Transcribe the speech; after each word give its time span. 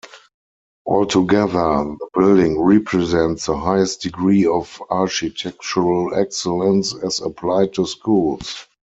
Altogether 0.87 1.93
the 1.99 2.09
building 2.17 2.59
represents 2.59 3.45
the 3.45 3.55
highest 3.55 4.01
degree 4.01 4.47
of 4.47 4.81
architectural 4.89 6.15
excellence 6.15 6.95
as 7.03 7.19
applied 7.21 7.73
to 7.75 7.85
schools. 7.85 8.65